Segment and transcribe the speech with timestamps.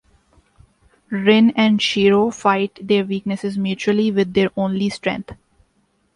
[1.11, 5.33] Rin and Shirō fight their weaknesses mutually, with their only strength.